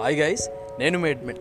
Hi 0.00 0.16
guys 0.16 0.48
నేను 0.78 0.98
మీ 0.98 1.10
admin 1.10 1.38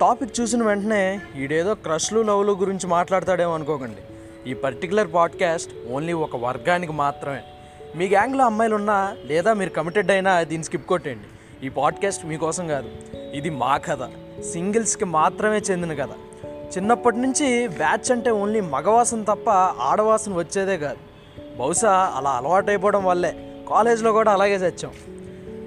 topic 0.00 0.40
చూసిన 0.40 0.62
వెంటనే 0.62 1.20
ఈడేదో 1.36 1.74
క్రష్లు 1.74 2.20
లవ్లు 2.20 2.52
గురించి 2.52 2.86
మాట్లాడతాడేమో 2.86 3.54
అనుకోకండి. 3.54 4.00
ఈ 4.50 4.54
పర్టికులర్ 4.54 5.08
పాడ్కాస్ట్ 5.14 5.72
ఓన్లీ 5.92 6.12
ఒక 6.12 6.36
వర్గానికి 6.36 6.92
మాత్రమే. 6.92 7.40
మీ 7.96 8.08
గ్యాంగ్లో 8.08 8.44
అమ్మాయిలు 8.44 8.74
ఉన్నా 8.74 9.16
లేదా 9.24 9.52
మీరు 9.52 9.70
కమిటెడ్ 9.70 10.10
అయినా 10.10 10.42
దీన్ని 10.42 10.64
స్కిప్ 10.64 10.86
కొట్టేయండి. 10.86 11.66
ఈ 11.66 11.68
పాడ్కాస్ట్ 11.68 12.26
మీకోసం 12.26 12.68
కాదు 12.68 12.88
ఇది 13.32 13.50
మా 13.50 13.76
కథ. 13.76 13.98
సింగిల్స్కి 14.52 15.04
మాత్రమే 15.04 15.58
చెందిన 15.58 15.94
కథ. 15.94 16.10
చిన్నప్పటి 16.76 17.16
నుంచి 17.16 17.68
బ్యాచ్ 17.68 18.12
అంటే 18.12 18.30
ఓన్లీ 18.30 18.60
మగవాసన 18.60 19.22
తప్ప 19.22 19.50
ఆడవాసన 19.80 20.34
వచ్చేదే 20.34 20.78
కాదు. 20.78 20.98
బహుశా 21.56 22.12
అలా 22.16 22.30
అలవాటైపోవడం 22.30 23.04
వల్లే. 23.04 23.34
కాలేజ్లో 23.70 24.12
కూడా 24.12 24.32
అలాగే 24.32 24.54
చచ్చాం. 24.54 25.15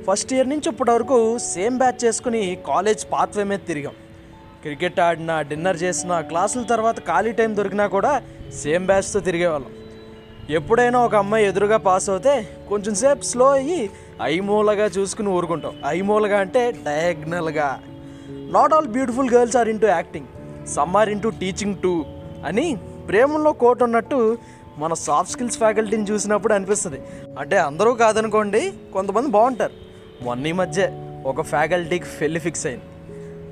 ఫస్ట్ 0.07 0.33
ఇయర్ 0.33 0.49
నుంచి 0.49 0.67
ఇప్పటి 0.67 0.91
వరకు 0.91 1.37
సేమ్ 1.37 1.77
బ్యాచ్ 1.77 2.05
చేసుకుని 2.05 2.57
కాలేజ్ 2.67 3.05
పాత్వే 3.11 3.43
మీద 3.43 3.59
తిరిగాం. 3.67 3.93
క్రికెట్ 4.61 4.99
ఆడినా 4.99 5.41
డిన్నర్ 5.41 5.83
చేసినా 5.83 6.21
క్లాసుల 6.21 6.63
తర్వాత 6.63 6.99
ఖాళీ 6.99 7.31
టైం 7.31 7.55
దొరికినా 7.57 7.87
కూడా 7.87 8.21
సేమ్ 8.63 8.85
బ్యాచ్తో 8.85 9.19
తిరిగేవాళ్ళం. 9.19 9.71
ఎప్పుడైనా 10.49 10.99
ఒక 10.99 11.15
అమ్మాయి 11.15 11.47
ఎదురుగా 11.47 11.77
పాస్ 11.77 12.09
అవుతే 12.09 12.49
కొంచెం 12.69 12.95
సేపు 12.95 13.21
స్లో 13.21 13.49
అయ్యి 13.49 13.89
ఐమూలగా 14.21 14.85
చూసుకుని 14.85 15.29
ఊరుకుంటాం. 15.29 15.75
ఐమూలగా 15.85 16.39
అంటే 16.39 16.71
డయాగ్నల్గా. 16.71 17.79
Not 18.29 18.73
all 18.73 18.87
beautiful 18.87 19.29
girls 19.29 19.57
are 19.57 19.69
into 19.69 19.87
acting 19.87 20.27
some 20.67 20.95
are 20.95 21.09
into 21.09 21.29
teaching 21.29 21.75
too 21.83 22.05
అని 22.45 22.77
ప్రేమలో 23.07 23.51
కోట్ 23.51 23.83
ఉన్నట్టు 23.83 24.37
మన 24.77 24.93
సాఫ్ట్ 24.93 25.31
స్కిల్స్ 25.31 25.57
ఫ్యాకల్టీని 25.57 26.03
చూసినప్పుడు 26.03 26.53
అనిపిస్తుంది. 26.53 27.01
అంటే 27.39 27.57
అందరూ 27.57 27.93
కాదనుకోండి 27.93 28.73
కొంతమంది 28.93 29.29
బాగుంటారు. 29.29 29.88
మొన్న 30.21 30.47
ఈ 30.47 30.51
మధ్య 30.51 30.89
ఒక 31.25 31.41
ఫ్యాకల్టీకి 31.41 32.05
పెళ్ళి 32.21 32.39
ఫిక్స్ 32.39 32.65
అయింది. 32.65 32.83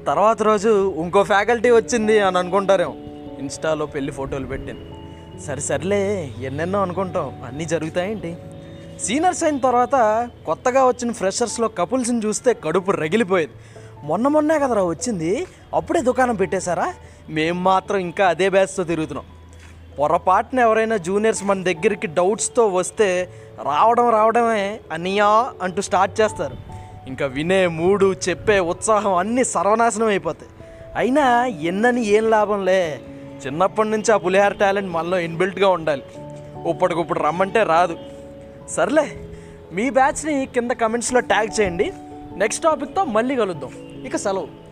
తర్వాత 0.06 0.44
రోజు 0.44 0.94
ఇంకో 0.96 1.24
ఫ్యాకల్టీ 1.24 1.70
వచ్చింది 1.70 2.20
అని 2.20 2.38
అనుకుంటారేమో. 2.38 2.96
ఇన్స్టాలో 3.40 3.86
పెళ్ళి 3.86 4.12
ఫోటోలు 4.12 4.46
పెట్టింది. 4.46 4.86
సరే 5.42 5.62
సర్లే 5.62 6.32
ఎన్నెన్నో 6.42 6.82
అనుకుంటాం. 6.82 7.44
అన్నీ 7.46 7.66
జరుగుతాయేంటి? 7.66 8.38
సీనియర్స్ 9.04 9.44
అయిన 9.44 9.58
తర్వాత 9.58 10.30
కొత్తగా 10.46 10.88
వచ్చిన 10.88 11.12
ఫ్రెషర్స్లో 11.12 11.68
కపుల్స్ని 11.68 12.22
చూస్తే 12.26 12.54
కడుపు 12.54 12.92
రగిలిపోయేది. 12.92 13.52
మొన్న 14.04 14.28
మొన్నే 14.28 14.60
కదరా 14.60 14.84
వచ్చింది. 14.84 15.46
అప్పుడే 15.74 16.02
దుకాణం 16.02 16.36
పెట్టేశారా? 16.36 16.94
మేము 17.30 17.62
మాత్రం 17.62 17.98
ఇంకా 17.98 18.28
అదే 18.28 18.50
బ్యాచ్తో 18.50 18.84
తిరుగుతున్నాం. 18.84 19.26
పొరపాటున 20.00 20.60
ఎవరైనా 20.60 20.98
జూనియర్స్ 20.98 21.44
మన 21.44 21.64
దగ్గరికి 21.64 22.08
డౌట్స్తో 22.08 22.68
వస్తే 22.68 23.30
రావడం 23.64 24.10
రావడమే 24.10 24.80
అనియా 24.92 25.54
అంటూ 25.62 25.82
స్టార్ట్ 25.82 26.22
చేస్తారు. 26.22 26.56
ఇంకా 27.08 27.26
వినే 27.26 27.68
మూడు 27.68 28.16
చెప్పే 28.30 28.60
ఉత్సాహం 28.60 29.14
అన్నీ 29.14 29.44
సర్వనాశనం 29.44 30.08
అయిపోతాయి. 30.08 30.52
అయినా 30.96 31.46
ఎన్నని 31.46 32.06
ఏం 32.06 32.30
లాభంలే 32.30 33.00
చిన్నప్పటి 33.46 33.90
నుంచి 33.90 34.12
ఆ 34.12 34.18
పులిహార 34.18 34.54
టాలెంట్ 34.54 34.90
మనలో 34.90 35.20
ఇన్బిల్ట్గా 35.20 35.70
ఉండాలి. 35.70 36.04
ఇప్పటికిప్పుడు 36.70 37.20
రమ్మంటే 37.20 37.64
రాదు. 37.64 37.98
సర్లే 38.70 39.14
మీ 39.74 39.90
బ్యాచ్ని 39.90 40.46
కింద 40.46 40.72
కమెంట్స్లో 40.72 41.20
ట్యాగ్ 41.20 41.62
చేయండి. 41.62 41.94
నెక్స్ట్ 42.36 42.64
టాపిక్తో 42.64 43.06
మళ్ళీ 43.06 43.36
కలుద్దాం. 43.36 43.72
ఇక 44.06 44.16
సెలవు. 44.16 44.67